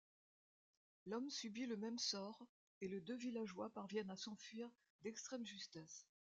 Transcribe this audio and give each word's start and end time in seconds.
L'homme 1.05 1.29
subit 1.29 1.67
le 1.67 1.77
même 1.77 1.99
sort, 1.99 2.47
et 2.81 2.87
les 2.87 3.01
deux 3.01 3.17
villageois 3.17 3.69
parviennent 3.69 4.09
à 4.09 4.17
s'enfuir 4.17 4.67
d'extrême 5.03 5.45
justesse. 5.45 6.07